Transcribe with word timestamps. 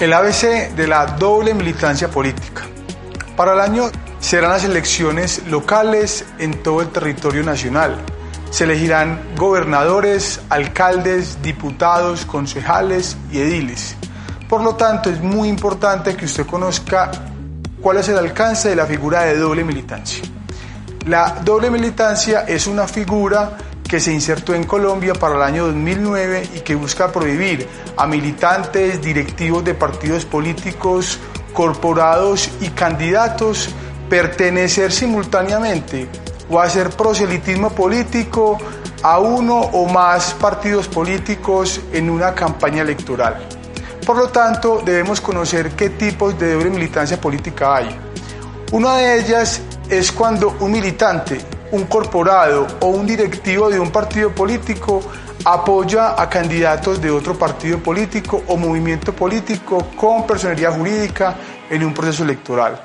El 0.00 0.12
ABC 0.12 0.76
de 0.76 0.86
la 0.86 1.06
doble 1.06 1.54
militancia 1.54 2.08
política. 2.08 2.62
Para 3.36 3.54
el 3.54 3.60
año 3.60 3.90
serán 4.20 4.52
las 4.52 4.62
elecciones 4.62 5.42
locales 5.48 6.24
en 6.38 6.62
todo 6.62 6.82
el 6.82 6.90
territorio 6.90 7.42
nacional. 7.42 7.98
Se 8.50 8.62
elegirán 8.62 9.20
gobernadores, 9.36 10.40
alcaldes, 10.50 11.42
diputados, 11.42 12.24
concejales 12.26 13.16
y 13.32 13.40
ediles. 13.40 13.96
Por 14.48 14.62
lo 14.62 14.76
tanto, 14.76 15.10
es 15.10 15.20
muy 15.20 15.48
importante 15.48 16.16
que 16.16 16.26
usted 16.26 16.46
conozca 16.46 17.10
cuál 17.82 17.96
es 17.96 18.08
el 18.08 18.18
alcance 18.18 18.68
de 18.68 18.76
la 18.76 18.86
figura 18.86 19.22
de 19.22 19.36
doble 19.36 19.64
militancia. 19.64 20.22
La 21.08 21.40
doble 21.44 21.72
militancia 21.72 22.42
es 22.46 22.68
una 22.68 22.86
figura 22.86 23.58
que 23.88 24.00
se 24.00 24.12
insertó 24.12 24.54
en 24.54 24.64
Colombia 24.64 25.14
para 25.14 25.36
el 25.36 25.42
año 25.42 25.66
2009 25.66 26.50
y 26.56 26.60
que 26.60 26.74
busca 26.74 27.10
prohibir 27.10 27.66
a 27.96 28.06
militantes, 28.06 29.00
directivos 29.00 29.64
de 29.64 29.74
partidos 29.74 30.26
políticos, 30.26 31.18
corporados 31.54 32.50
y 32.60 32.68
candidatos 32.68 33.70
pertenecer 34.08 34.92
simultáneamente 34.92 36.08
o 36.50 36.60
hacer 36.60 36.90
proselitismo 36.90 37.70
político 37.70 38.58
a 39.02 39.18
uno 39.18 39.58
o 39.58 39.86
más 39.86 40.34
partidos 40.34 40.88
políticos 40.88 41.80
en 41.92 42.10
una 42.10 42.34
campaña 42.34 42.82
electoral. 42.82 43.46
Por 44.04 44.16
lo 44.16 44.28
tanto, 44.28 44.82
debemos 44.84 45.20
conocer 45.20 45.70
qué 45.72 45.90
tipos 45.90 46.38
de 46.38 46.54
doble 46.54 46.70
militancia 46.70 47.20
política 47.20 47.76
hay. 47.76 47.96
Una 48.72 48.96
de 48.96 49.18
ellas 49.20 49.60
es 49.88 50.10
cuando 50.10 50.56
un 50.60 50.72
militante 50.72 51.57
un 51.72 51.84
corporado 51.84 52.66
o 52.80 52.86
un 52.88 53.06
directivo 53.06 53.68
de 53.68 53.78
un 53.78 53.90
partido 53.90 54.30
político 54.30 55.02
apoya 55.44 56.20
a 56.20 56.28
candidatos 56.28 57.00
de 57.00 57.10
otro 57.10 57.38
partido 57.38 57.78
político 57.78 58.42
o 58.48 58.56
movimiento 58.56 59.12
político 59.12 59.88
con 59.96 60.26
personería 60.26 60.72
jurídica 60.72 61.36
en 61.70 61.84
un 61.84 61.94
proceso 61.94 62.24
electoral. 62.24 62.80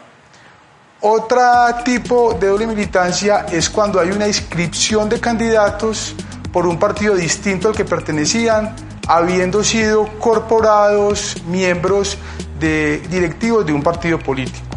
Otro 1.02 1.42
tipo 1.84 2.34
de 2.34 2.48
doble 2.48 2.68
militancia 2.68 3.46
es 3.52 3.70
cuando 3.70 4.00
hay 4.00 4.12
una 4.12 4.28
inscripción 4.28 5.10
de 5.10 5.20
candidatos 5.20 6.16
por 6.52 6.66
un 6.66 6.80
partido 6.80 7.16
distinto 7.16 7.68
al 7.68 7.76
que 7.76 7.84
pertenecían, 7.84 8.74
habiendo 9.08 9.64
sido 9.64 10.08
corporados, 10.20 11.36
miembros 11.48 12.18
de 12.58 13.00
directivos 13.10 13.66
de 13.66 13.74
un 13.74 13.84
partido 13.84 14.18
político. 14.20 14.73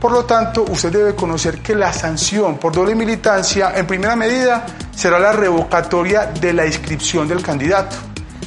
Por 0.00 0.12
lo 0.12 0.24
tanto, 0.24 0.62
usted 0.62 0.92
debe 0.92 1.14
conocer 1.16 1.58
que 1.60 1.74
la 1.74 1.92
sanción 1.92 2.56
por 2.58 2.72
doble 2.72 2.94
militancia, 2.94 3.72
en 3.74 3.84
primera 3.84 4.14
medida, 4.14 4.64
será 4.94 5.18
la 5.18 5.32
revocatoria 5.32 6.26
de 6.26 6.52
la 6.52 6.66
inscripción 6.66 7.26
del 7.26 7.42
candidato, 7.42 7.96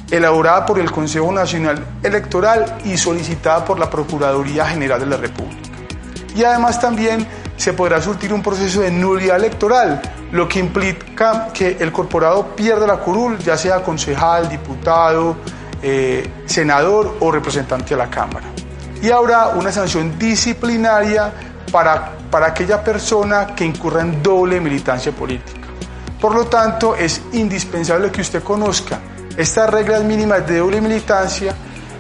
elaborada 0.10 0.66
por 0.66 0.80
el 0.80 0.90
Consejo 0.90 1.30
Nacional 1.30 1.86
Electoral 2.04 2.78
y 2.86 2.96
solicitada 2.98 3.66
por 3.66 3.78
la 3.78 3.90
Procuraduría 3.90 4.66
General 4.66 5.02
de 5.02 5.06
la 5.08 5.18
República. 5.18 5.62
Y 6.34 6.46
además 6.46 6.80
también 6.80 7.28
se 7.58 7.74
podrá 7.74 8.02
surtir 8.02 8.34
un 8.34 8.42
proceso 8.42 8.80
de 8.80 8.90
nulidad 8.90 9.36
electoral, 9.36 10.02
lo 10.32 10.48
que 10.48 10.60
implica 10.60 11.50
que 11.54 11.76
el 11.82 11.92
corporado 11.92 12.56
pierda 12.56 12.88
la 12.88 12.96
curul, 12.96 13.38
ya 13.40 13.58
sea 13.58 13.84
concejal, 13.84 14.48
diputado, 14.48 15.36
eh, 15.84 16.32
senador 16.46 17.18
o 17.20 17.30
representante 17.30 17.94
a 17.94 17.98
la 17.98 18.10
Cámara 18.10 18.48
y 19.02 19.10
habrá 19.10 19.50
una 19.50 19.72
sanción 19.72 20.18
disciplinaria 20.18 21.34
para, 21.72 22.12
para 22.30 22.48
aquella 22.48 22.84
persona 22.84 23.48
que 23.56 23.66
incurra 23.66 24.02
en 24.02 24.22
doble 24.22 24.60
militancia 24.60 25.12
política. 25.12 25.68
Por 26.20 26.36
lo 26.36 26.46
tanto, 26.46 26.96
es 26.96 27.22
indispensable 27.34 28.12
que 28.12 28.22
usted 28.22 28.44
conozca 28.44 29.00
estas 29.36 29.70
reglas 29.70 30.04
mínimas 30.04 30.46
de 30.46 30.60
doble 30.60 30.82
militancia 30.82 31.56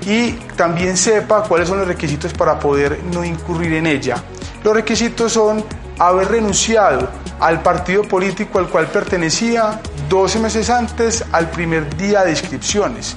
y 0.06 0.34
también 0.56 0.98
sepa 0.98 1.44
cuáles 1.44 1.68
son 1.68 1.80
los 1.80 1.88
requisitos 1.88 2.34
para 2.34 2.60
poder 2.60 3.00
no 3.12 3.24
incurrir 3.24 3.74
en 3.74 3.88
ella. 3.88 4.16
Los 4.64 4.76
requisitos 4.76 5.34
son 5.34 5.64
haber 5.98 6.28
renunciado 6.30 7.10
al 7.40 7.62
partido 7.62 8.04
político 8.04 8.60
al 8.60 8.68
cual 8.68 8.88
pertenecía 8.88 9.80
12 10.10 10.40
meses 10.40 10.70
antes 10.70 11.24
al 11.32 11.50
primer 11.50 11.96
día 11.96 12.24
de 12.24 12.32
inscripciones 12.32 13.16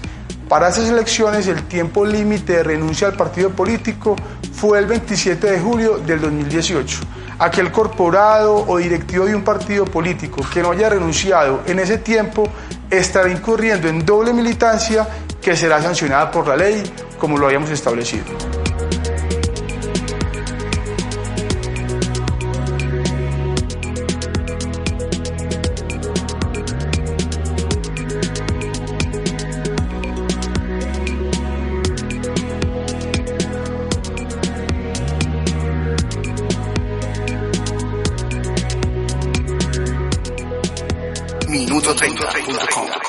para 0.49 0.69
esas 0.69 0.89
elecciones 0.89 1.47
el 1.47 1.63
tiempo 1.65 2.05
límite 2.05 2.55
de 2.55 2.63
renuncia 2.63 3.09
al 3.09 3.15
partido 3.15 3.51
político 3.51 4.17
fue 4.53 4.79
el 4.79 4.87
27 4.87 5.51
de 5.51 5.61
julio 5.61 5.99
del 5.99 6.21
2018. 6.21 7.01
Aquel 7.39 7.73
corporado 7.73 8.65
o 8.69 8.79
directivo 8.79 9.27
de 9.27 9.35
un 9.35 9.43
partido 9.43 9.85
político 9.85 10.41
que 10.53 10.63
no 10.63 10.71
haya 10.71 10.89
renunciado 10.89 11.63
en 11.67 11.81
ese 11.81 11.99
tiempo 11.99 12.45
estará 12.91 13.29
incurriendo 13.29 13.89
en 13.89 14.05
doble 14.05 14.33
militancia 14.33 15.09
que 15.41 15.57
será 15.57 15.83
sancionada 15.83 16.31
por 16.31 16.47
la 16.47 16.57
ley 16.57 16.83
como 17.19 17.39
lo 17.39 17.47
habíamos 17.47 17.71
establecido. 17.71 18.25
Minuto30.com. 41.55 43.04